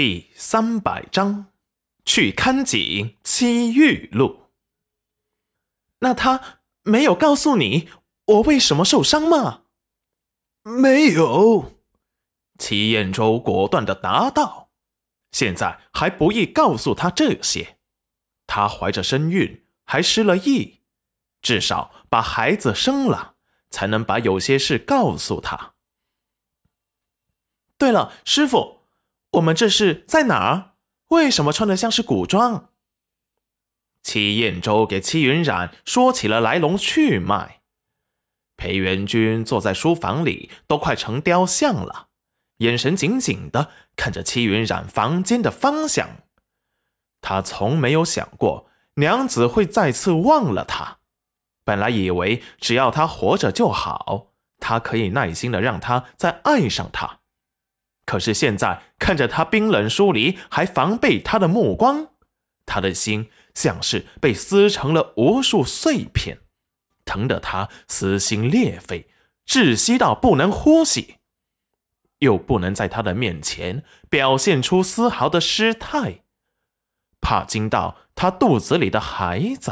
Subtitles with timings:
[0.00, 1.46] 第三百章，
[2.04, 4.52] 去看景七玉露。
[5.98, 7.88] 那他没有告诉你
[8.26, 9.62] 我为什么受伤吗？
[10.62, 11.72] 没有。
[12.60, 14.70] 齐彦周果断的答道
[15.32, 17.78] ：“现在还不宜告诉他这些。
[18.46, 20.78] 他怀着身孕，还失了忆，
[21.42, 23.34] 至少把孩子生了，
[23.68, 25.74] 才能把有些事告诉他。
[27.76, 28.77] 对了，师傅。”
[29.32, 30.72] 我们这是在哪儿？
[31.08, 32.70] 为什么穿的像是古装？
[34.02, 37.60] 戚彦周给戚云染说起了来龙去脉。
[38.56, 42.08] 裴元君坐在书房里，都快成雕像了，
[42.58, 46.08] 眼神紧紧的看着戚云染房间的方向。
[47.20, 50.98] 他从没有想过娘子会再次忘了他。
[51.64, 57.20] 本来以为只要他活着就好，他可以耐心的让他再爱上他。
[58.08, 62.12] 可是现在看着他冰冷疏离，还防备他的目光，
[62.64, 66.38] 他的心像是被撕成了无数碎片，
[67.04, 69.10] 疼得他撕心裂肺，
[69.46, 71.16] 窒息到不能呼吸，
[72.20, 76.22] 又不能在他的面前表现出丝毫的失态，
[77.20, 79.70] 怕惊到他肚子里的孩子。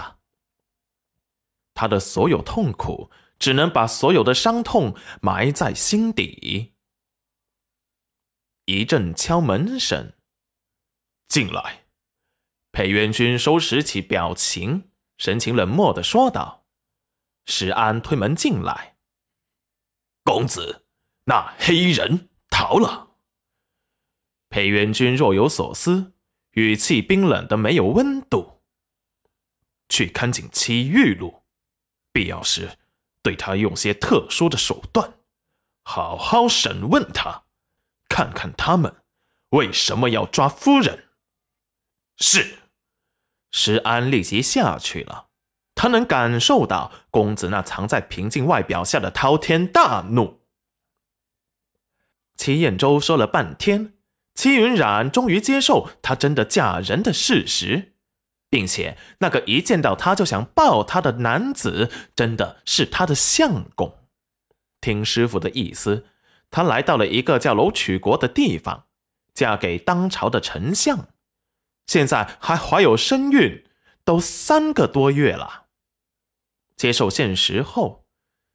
[1.72, 6.74] 他的所有痛苦，只能把所有的伤痛埋在心底。
[8.66, 10.12] 一阵敲门声，
[11.28, 11.84] 进来。
[12.72, 16.66] 裴元君收拾起表情，神情冷漠的说道
[17.46, 18.96] ：“石安推门进来，
[20.24, 20.84] 公子，
[21.26, 23.14] 那黑衣人逃了。”
[24.50, 26.14] 裴元君若有所思，
[26.50, 28.62] 语气冰冷的没有温度。
[29.88, 31.44] 去看景七玉露，
[32.10, 32.76] 必要时
[33.22, 35.20] 对他用些特殊的手段，
[35.84, 37.45] 好好审问他。
[38.16, 38.96] 看看他们
[39.50, 41.04] 为什么要抓夫人？
[42.16, 42.60] 是，
[43.50, 45.26] 石安立即下去了。
[45.74, 50.40] 他能感受到公子那藏在平静外表下的滔天大怒。
[52.38, 53.92] 齐彦周说了半天，
[54.34, 57.96] 齐云染终于接受她真的嫁人的事实，
[58.48, 63.98] 并且那个一见到他就想抱她的男子，真的是他的相公。
[64.80, 66.06] 听师傅的意思。
[66.56, 68.86] 她来到了一个叫楼曲国的地方，
[69.34, 71.10] 嫁给当朝的丞相，
[71.84, 73.62] 现在还怀有身孕，
[74.06, 75.66] 都三个多月了。
[76.74, 78.06] 接受现实后，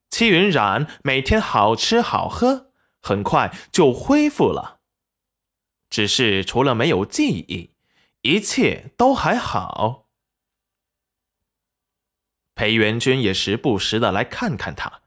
[0.09, 4.79] 戚云染每天好吃好喝，很快就恢复了。
[5.87, 7.75] 只是除了没有记忆，
[8.23, 10.07] 一切都还好。
[12.55, 15.01] 裴元君也时不时的来看看他，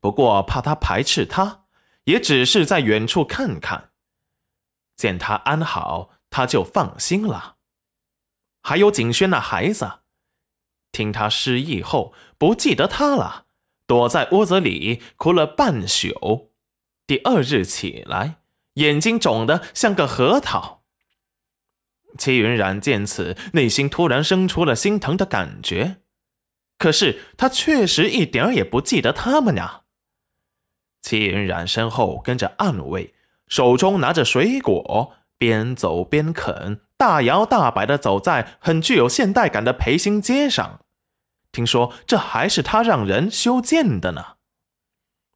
[0.00, 1.62] 不过怕他排斥他。
[2.06, 3.90] 也只是在远处看看，
[4.96, 7.56] 见他安好，他就放心了。
[8.62, 10.00] 还有景轩那孩子，
[10.90, 13.46] 听他失忆后不记得他了，
[13.86, 16.52] 躲在屋子里哭了半宿。
[17.06, 18.40] 第二日起来，
[18.74, 20.84] 眼睛肿得像个核桃。
[22.18, 25.98] 戚云染见此，内心突然生出了心疼的感觉。
[26.78, 29.82] 可是他确实一点也不记得他们呀。
[31.06, 33.14] 戚云染身后跟着暗卫，
[33.46, 40.80] 手中拿着水果，边走边啃，大摇大摆的走在很具有现代感的培新街上。
[41.52, 44.34] 听说这还是他让人修建的呢。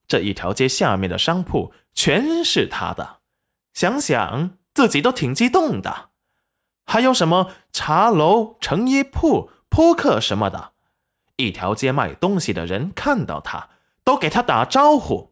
[0.08, 3.18] 这一条街下面的商铺全是他的，
[3.72, 6.10] 想想自己都挺激动的。
[6.84, 10.72] 还有什么茶楼、成衣铺、扑克什么的，
[11.36, 13.68] 一条街卖东西的人看到他
[14.02, 15.29] 都给他打招呼。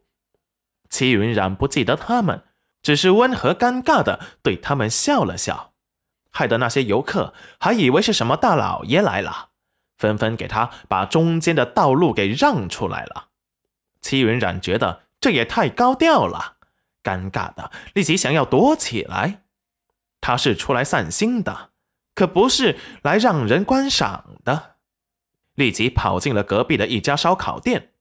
[0.89, 2.43] 齐云染不记得他们，
[2.81, 5.73] 只是温和尴尬的对他们笑了笑，
[6.31, 9.49] 害得那些游客还以为是什么大老爷来了，
[9.97, 13.27] 纷纷给他把中间的道路给让出来了。
[14.01, 16.55] 齐云染觉得这也太高调了，
[17.03, 19.43] 尴尬的立即想要躲起来。
[20.21, 21.69] 他是出来散心的，
[22.15, 24.75] 可不是来让人观赏的，
[25.55, 27.93] 立即跑进了隔壁的一家烧烤店。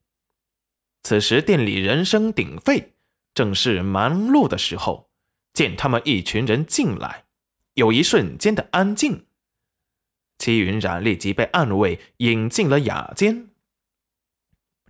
[1.03, 2.93] 此时店里人声鼎沸，
[3.35, 5.09] 正是忙碌的时候。
[5.55, 7.25] 见他们一群人进来，
[7.75, 9.27] 有一瞬间的安静。
[10.39, 13.49] 戚云染立即被暗卫引进了雅间。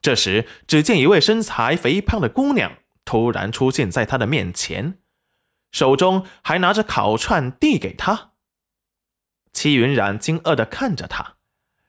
[0.02, 4.98] 这时，只见一位身材肥胖的姑娘突然出现在他的面前，
[5.72, 8.32] 手中还拿着烤串递给他。
[9.50, 11.36] 戚云染惊愕的看着她，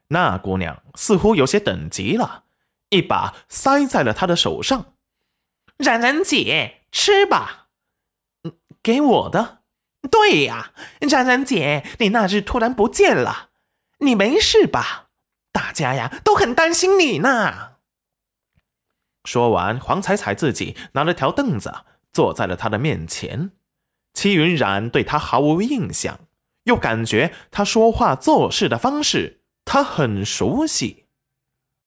[0.08, 2.46] 那姑娘似乎有些等急了。
[2.90, 4.94] 一把塞在了他的手上，
[5.78, 7.68] 冉冉姐，吃吧。
[8.44, 9.60] 嗯，给我的。
[10.10, 10.72] 对呀，
[11.02, 13.50] 冉冉姐，你那日突然不见了，
[14.00, 15.10] 你没事吧？
[15.52, 17.74] 大家呀都很担心你呢。
[19.26, 23.52] 说完，黄彩彩自己拿了条凳子坐在了他的面前。
[24.14, 26.22] 戚云染对他毫无印象，
[26.64, 31.06] 又感觉他说话做事的方式他很熟悉。